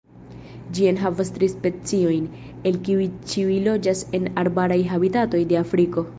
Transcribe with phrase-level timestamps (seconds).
[0.77, 2.25] Ĝi enhavas tri speciojn,
[2.71, 6.07] el kiuj ĉiuj loĝas en arbaraj habitatoj de Afriko.